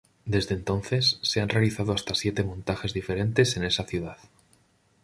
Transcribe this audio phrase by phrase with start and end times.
[0.25, 4.17] Desde entonces se han realizado hasta siete montajes diferentes en esa ciudad.